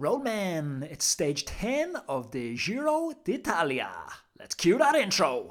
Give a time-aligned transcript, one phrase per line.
[0.00, 3.90] Roadman, it's stage 10 of the Giro d'Italia.
[4.38, 5.50] Let's cue that intro.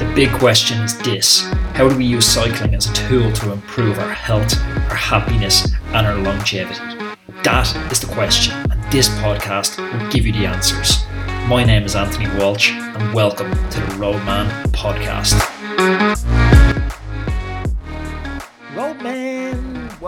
[0.00, 1.42] The big question is this
[1.74, 4.58] How do we use cycling as a tool to improve our health,
[4.90, 6.80] our happiness, and our longevity?
[7.44, 11.04] That is the question, and this podcast will give you the answers.
[11.46, 15.57] My name is Anthony Walsh, and welcome to the Roadman Podcast.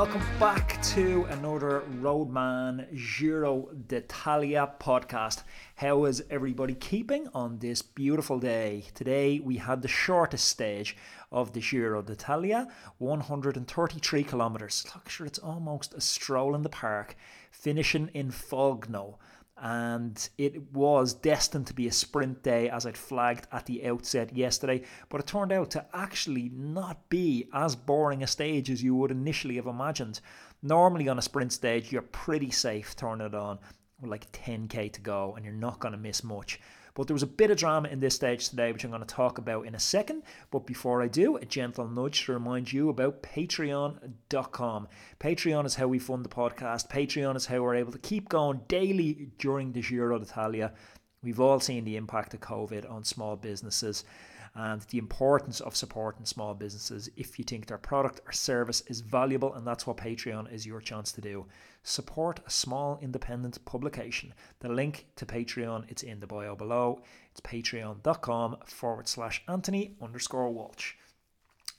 [0.00, 5.42] Welcome back to another Roadman Giro d'Italia podcast.
[5.76, 8.84] How is everybody keeping on this beautiful day?
[8.94, 10.96] Today we had the shortest stage
[11.30, 14.86] of the Giro d'Italia, 133 kilometres.
[14.94, 17.14] Look, sure, it's almost a stroll in the park,
[17.50, 19.18] finishing in Foligno
[19.60, 24.34] and it was destined to be a sprint day as I'd flagged at the outset
[24.34, 28.94] yesterday, but it turned out to actually not be as boring a stage as you
[28.94, 30.20] would initially have imagined.
[30.62, 33.58] Normally on a sprint stage, you're pretty safe turning it on
[34.00, 36.58] with like 10k to go and you're not going to miss much.
[36.94, 39.06] But there was a bit of drama in this stage today, which I'm going to
[39.06, 40.22] talk about in a second.
[40.50, 44.88] But before I do, a gentle nudge to remind you about patreon.com.
[45.18, 46.90] Patreon is how we fund the podcast.
[46.90, 50.72] Patreon is how we're able to keep going daily during the Giro d'Italia.
[51.22, 54.04] We've all seen the impact of COVID on small businesses
[54.54, 59.00] and the importance of supporting small businesses if you think their product or service is
[59.00, 61.46] valuable, and that's what Patreon is your chance to do.
[61.82, 64.34] Support a small independent publication.
[64.58, 67.02] The link to Patreon it's in the bio below.
[67.30, 70.94] It's patreon.com forward slash Anthony underscore Walsh.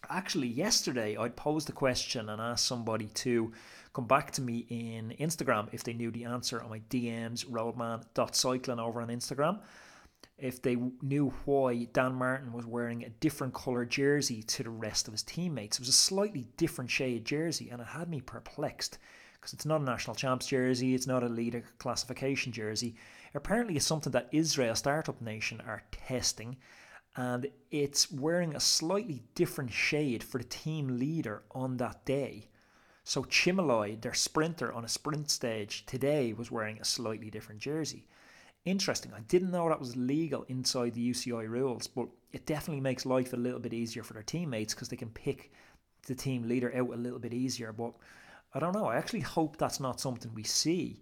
[0.09, 3.51] Actually, yesterday I'd posed a question and asked somebody to
[3.93, 8.79] come back to me in Instagram if they knew the answer on my DMs, roadman.cycling
[8.79, 9.59] over on Instagram
[10.37, 15.07] if they knew why Dan Martin was wearing a different colour jersey to the rest
[15.07, 15.77] of his teammates.
[15.77, 18.97] It was a slightly different shade jersey, and it had me perplexed
[19.33, 22.95] because it's not a national champs jersey, it's not a leader classification jersey.
[23.33, 26.57] Apparently, it's something that Israel Startup Nation are testing,
[27.15, 32.49] and it's wearing a slightly different shade for the team leader on that day.
[33.03, 38.07] So Cimolai, their sprinter on a sprint stage today, was wearing a slightly different jersey.
[38.65, 39.11] Interesting.
[39.15, 43.33] I didn't know that was legal inside the UCI rules, but it definitely makes life
[43.33, 45.51] a little bit easier for their teammates because they can pick
[46.05, 47.73] the team leader out a little bit easier.
[47.73, 47.93] But
[48.53, 48.85] I don't know.
[48.85, 51.01] I actually hope that's not something we see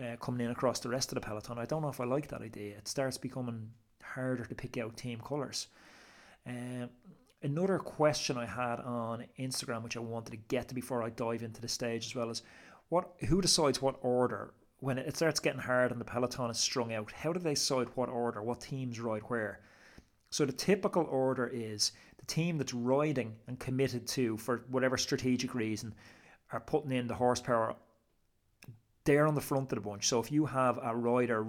[0.00, 1.58] uh, coming in across the rest of the peloton.
[1.58, 2.76] I don't know if I like that idea.
[2.76, 3.70] It starts becoming
[4.02, 5.66] harder to pick out team colours.
[6.46, 6.90] Um,
[7.42, 11.42] another question I had on Instagram, which I wanted to get to before I dive
[11.42, 12.42] into the stage as well, is
[12.88, 14.52] what who decides what order
[14.84, 17.88] when it starts getting hard and the peloton is strung out, how do they decide
[17.94, 19.60] what order, what teams ride where?
[20.28, 25.54] So the typical order is the team that's riding and committed to, for whatever strategic
[25.54, 25.94] reason,
[26.52, 27.76] are putting in the horsepower.
[29.04, 30.06] They're on the front of the bunch.
[30.06, 31.46] So if you have a rider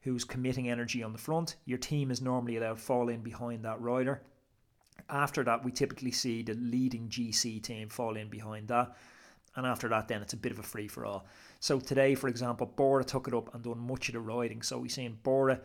[0.00, 3.62] who's committing energy on the front, your team is normally allowed to fall in behind
[3.66, 4.22] that rider.
[5.10, 8.96] After that, we typically see the leading GC team fall in behind that.
[9.56, 11.26] And after that, then it's a bit of a free for all.
[11.58, 14.62] So today, for example, Bora took it up and done much of the riding.
[14.62, 15.60] So we've seen Bora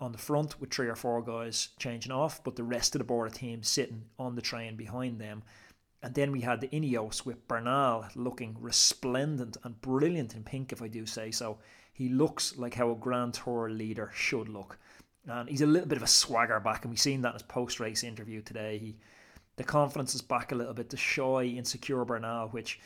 [0.00, 3.04] on the front with three or four guys changing off, but the rest of the
[3.04, 5.42] Bora team sitting on the train behind them.
[6.02, 10.82] And then we had the Ineos with Bernal looking resplendent and brilliant in pink, if
[10.82, 11.58] I do say so.
[11.92, 14.78] He looks like how a Grand Tour leader should look.
[15.26, 17.42] And he's a little bit of a swagger back, and we've seen that in his
[17.42, 18.78] post race interview today.
[18.78, 18.96] He,
[19.56, 20.90] the confidence is back a little bit.
[20.90, 22.80] The shy, insecure Bernal, which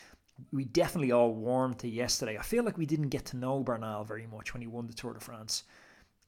[0.53, 2.39] we definitely all warmed to yesterday.
[2.39, 4.93] I feel like we didn't get to know Bernal very much when he won the
[4.93, 5.65] Tour de France.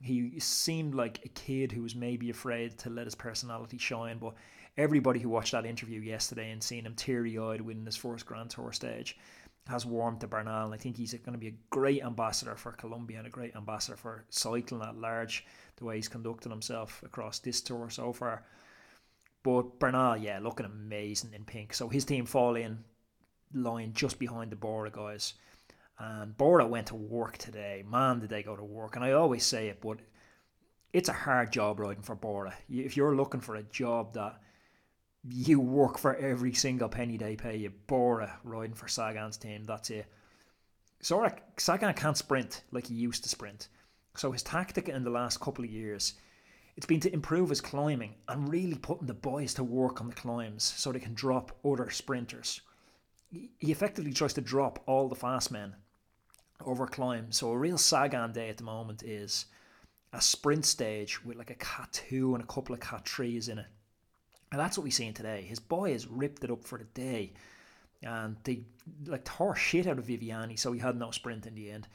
[0.02, 4.34] He seemed like a kid who was maybe afraid to let his personality shine, but
[4.76, 8.50] everybody who watched that interview yesterday and seen him teary eyed winning his first Grand
[8.50, 9.18] Tour stage
[9.68, 10.64] has warmed to Bernal.
[10.64, 13.54] And I think he's going to be a great ambassador for Colombia and a great
[13.54, 15.44] ambassador for cycling at large,
[15.76, 18.44] the way he's conducted himself across this tour so far.
[19.42, 21.74] But Bernal, yeah, looking amazing in pink.
[21.74, 22.84] So his team fall in
[23.54, 25.34] line just behind the Bora guys.
[25.98, 27.84] And Bora went to work today.
[27.86, 28.96] Man, did they go to work.
[28.96, 29.98] And I always say it, but
[30.92, 32.54] it's a hard job riding for Bora.
[32.68, 34.40] If you're looking for a job that
[35.28, 39.90] you work for every single penny they pay you, Bora riding for Sagan's team, that's
[39.90, 40.06] it.
[41.02, 41.26] So
[41.58, 43.68] Sagan can't sprint like he used to sprint.
[44.16, 46.14] So his tactic in the last couple of years,
[46.76, 50.14] it's been to improve his climbing and really putting the boys to work on the
[50.14, 52.62] climbs so they can drop other sprinters
[53.30, 55.74] he effectively tries to drop all the fast men
[56.64, 57.30] over climb.
[57.32, 59.46] So a real Sagan day at the moment is
[60.12, 63.58] a sprint stage with like a cat two and a couple of cat threes in
[63.58, 63.66] it.
[64.50, 65.42] And that's what we're seeing today.
[65.42, 67.32] His boy has ripped it up for the day.
[68.02, 68.64] and they
[69.06, 71.86] like tore shit out of Viviani, so he had no sprint in the end.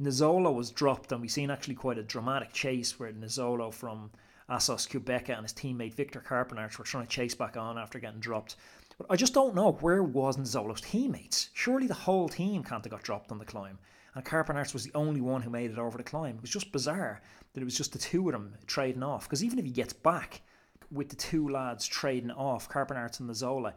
[0.00, 4.10] Nizzolo was dropped, and we've seen actually quite a dramatic chase where Nizzolo from
[4.48, 8.20] Assos Qhubeka and his teammate Victor Campenaerts were trying to chase back on after getting
[8.20, 8.56] dropped.
[8.98, 11.50] But I just don't know where was Nizzolo's teammates.
[11.52, 13.78] Surely the whole team can't have got dropped on the climb.
[14.14, 16.36] And Campenaerts was the only one who made it over the climb.
[16.36, 17.20] It was just bizarre
[17.52, 19.24] that it was just the two of them trading off.
[19.24, 20.40] Because even if he gets back
[20.90, 23.74] with the two lads trading off, Campenaerts and Nizzolo,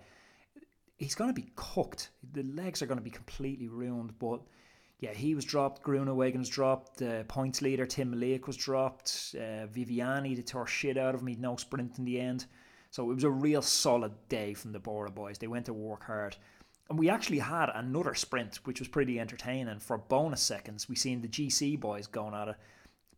[0.98, 2.12] he's going to be cooked.
[2.32, 4.18] The legs are going to be completely ruined.
[4.20, 4.40] But
[5.02, 5.84] yeah, he was dropped.
[5.84, 6.98] Groenewegen was dropped.
[6.98, 9.36] The points leader Tim Merlier was dropped.
[9.36, 11.28] Uh, Viviani they tore shit out of him.
[11.28, 12.46] He no sprint in the end.
[12.92, 15.38] So it was a real solid day from the Bora boys.
[15.38, 16.36] They went to work hard.
[16.90, 19.80] And we actually had another sprint, which was pretty entertaining.
[19.80, 22.56] For bonus seconds, we seen the GC boys going at it.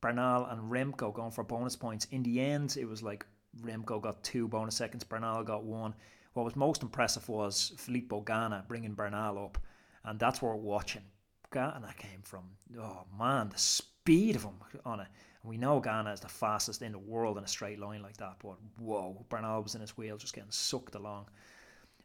[0.01, 2.07] Bernal and Remco going for bonus points.
[2.11, 3.25] In the end, it was like
[3.61, 5.93] Remco got two bonus seconds, Bernal got one.
[6.33, 9.57] What was most impressive was Filippo Ganna bringing Bernal up,
[10.03, 11.03] and that's where we're watching.
[11.51, 12.43] Ganna came from.
[12.79, 15.07] Oh man, the speed of him on it.
[15.41, 18.17] And we know Ganna is the fastest in the world in a straight line like
[18.17, 21.27] that, but whoa, Bernal was in his wheel just getting sucked along.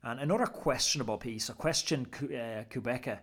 [0.02, 3.18] And another questionable piece, a question uh, Qhubeka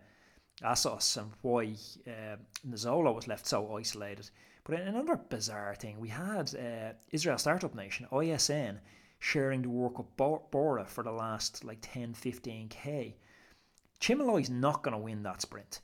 [0.61, 1.75] us and why
[2.07, 2.37] uh,
[2.67, 4.29] Nizzolo was left so isolated.
[4.63, 8.79] But another bizarre thing, we had uh, Israel Startup Nation, ISN,
[9.19, 13.13] sharing the work of Bora for the last like 10, 15k.
[13.99, 15.81] Cimolai's not going to win that sprint.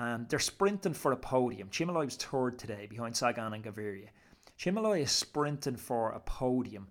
[0.00, 1.70] And they're sprinting for a podium.
[1.70, 4.10] Cimolai was third today behind Sagan and Gaviria.
[4.56, 6.86] Cimolai is sprinting for a podium.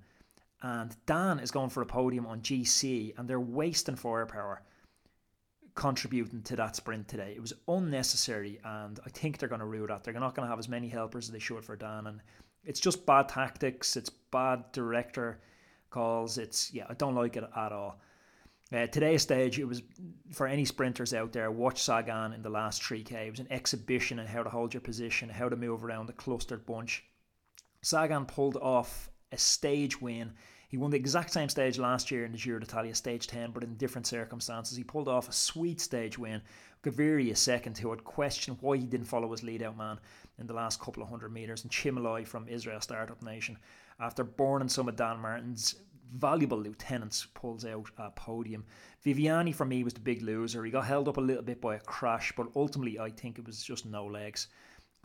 [0.61, 4.61] And Dan is going for a podium on GC, and they're wasting firepower
[5.73, 7.31] contributing to that sprint today.
[7.33, 10.03] It was unnecessary, and I think they're going to rue that.
[10.03, 12.19] They're not going to have as many helpers as they should for Dan, and
[12.65, 13.95] it's just bad tactics.
[13.95, 15.39] It's bad director
[15.91, 16.37] calls.
[16.37, 18.01] It's yeah, I don't like it at all.
[18.73, 19.81] Uh, today's stage, it was
[20.31, 21.49] for any sprinters out there.
[21.51, 23.27] Watch Sagan in the last 3k.
[23.27, 26.13] It was an exhibition on how to hold your position, how to move around the
[26.13, 27.05] clustered bunch.
[27.81, 30.33] Sagan pulled off a stage win
[30.69, 33.63] he won the exact same stage last year in the Giro d'Italia, stage 10, but
[33.63, 34.77] in different circumstances.
[34.77, 36.41] He pulled off a sweet stage win.
[36.83, 39.99] Gaviria second, who had questioned why he didn't follow his lead out man
[40.37, 41.63] in the last couple of hundred metres.
[41.63, 43.57] And Cimolai from Israel Startup Nation,
[43.99, 45.75] after burning some of Dan Martin's
[46.15, 48.65] valuable lieutenants, pulls out a podium.
[49.05, 50.63] Viviani, for me, was the big loser.
[50.63, 53.45] He got held up a little bit by a crash, but ultimately, I think it
[53.45, 54.47] was just no legs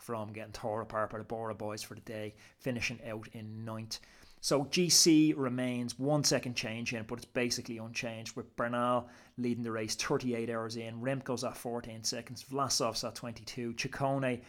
[0.00, 4.00] from getting tore apart by the Bora boys for the day, finishing out in ninth.
[4.40, 9.08] So GC remains one second change in, but it's basically unchanged with Bernal
[9.38, 14.40] leading the race 38 hours in, Remco's at 14 seconds, Vlasov's at 22, Ciccone,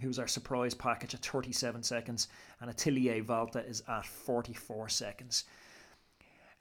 [0.00, 2.28] who's our surprise package, at 37 seconds,
[2.60, 5.44] and Attila Valter is at 44 seconds.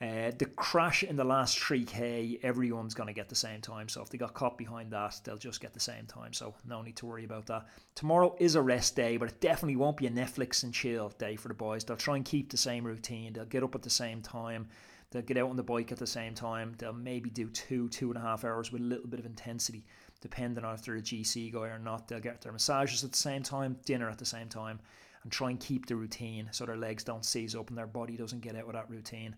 [0.04, 3.88] Uh, the crash in the last 3k, everyone's going to get the same time.
[3.88, 6.34] So if they got caught behind that, they'll just get the same time.
[6.34, 7.68] So no need to worry about that.
[7.96, 11.38] Tomorrow is a rest day, but it definitely won't be a Netflix and chill day
[11.38, 11.86] for the boys.
[11.86, 13.32] They'll try and keep the same routine.
[13.32, 14.68] They'll get up at the same time.
[15.12, 16.76] They'll get out on the bike at the same time.
[16.80, 19.86] They'll maybe do two, two and a half hours with a little bit of intensity,
[20.20, 22.10] depending on if they're a GC guy or not.
[22.10, 24.82] They'll get their massages at the same time, dinner at the same time,
[25.24, 28.18] and try and keep the routine so their legs don't seize up and their body
[28.18, 29.38] doesn't get out of that routine.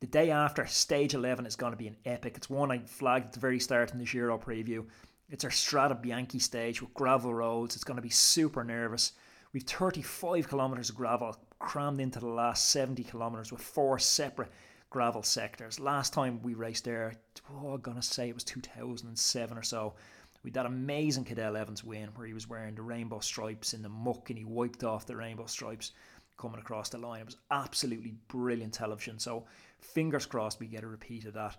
[0.00, 2.34] The day after, stage 11 is going to be an epic.
[2.36, 4.84] It's one I flagged at the very start in the Giro preview.
[5.30, 7.74] It's our Strada Bianchi stage with gravel roads.
[7.74, 9.12] It's going to be super nervous.
[9.54, 14.52] We've 35 kilometres of gravel crammed into the last 70 kilometres with four separate
[14.90, 15.80] gravel sectors.
[15.80, 17.14] Last time we raced there,
[17.50, 19.94] oh, I'm going to say it was 2007 or so.
[20.42, 23.80] We had that amazing Cadel Evans win where he was wearing the rainbow stripes in
[23.80, 25.92] the muck and he wiped off the rainbow stripes
[26.36, 27.22] coming across the line.
[27.22, 29.18] It was absolutely brilliant television.
[29.18, 29.46] So
[29.80, 31.56] fingers crossed we get a repeat of that.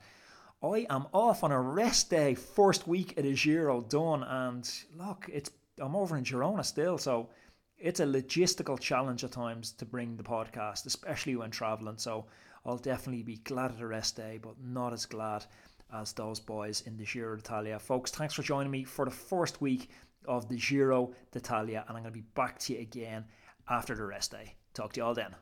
[0.64, 5.30] I am off on a rest day, first week of the Giro done, and look,
[5.32, 7.30] it's I'm over in Girona still, so
[7.78, 11.98] it's a logistical challenge at times to bring the podcast, especially when traveling.
[11.98, 12.26] So
[12.66, 15.46] I'll definitely be glad at a rest day, but not as glad
[15.94, 17.80] as those boys in the Giro d'Italia.
[17.80, 19.90] Folks, thanks for joining me for the first week
[20.26, 23.26] of the Giro d'Italia, and I'm going to be back to you again
[23.70, 24.56] after the rest day.
[24.74, 25.36] Talk to you all then.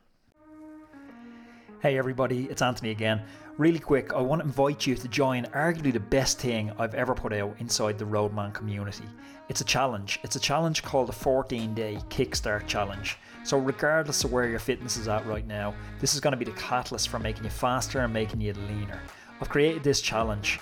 [1.85, 3.21] Hey everybody, it's Anthony again.
[3.59, 7.13] Really quick, I want to invite you to join arguably the best thing I've ever
[7.13, 9.03] put out inside the Roadman community.
[9.49, 10.19] It's a challenge.
[10.23, 13.15] It's a challenge called the 14 Day Kickstart Challenge.
[13.43, 16.51] So, regardless of where your fitness is at right now, this is going to be
[16.51, 18.99] the catalyst for making you faster and making you leaner.
[19.39, 20.59] I've created this challenge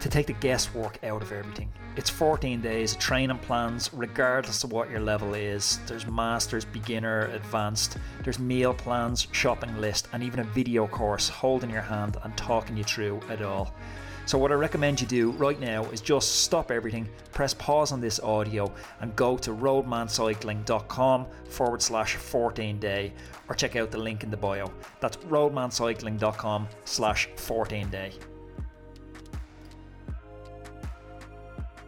[0.00, 1.70] to take the guesswork out of everything.
[1.96, 5.78] It's 14 days of training plans, regardless of what your level is.
[5.86, 7.98] There's masters, beginner, advanced.
[8.24, 12.76] There's meal plans, shopping list, and even a video course holding your hand and talking
[12.76, 13.74] you through it all.
[14.26, 18.00] So, what I recommend you do right now is just stop everything, press pause on
[18.00, 23.12] this audio, and go to roadmancycling.com forward slash 14 day
[23.48, 24.70] or check out the link in the bio.
[25.00, 28.12] That's roadmancycling.com slash 14 day.